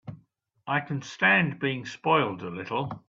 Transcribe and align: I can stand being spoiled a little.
I 0.65 0.79
can 0.79 1.03
stand 1.03 1.59
being 1.59 1.85
spoiled 1.85 2.41
a 2.41 2.49
little. 2.49 2.89